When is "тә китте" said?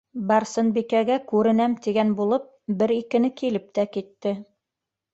3.79-4.39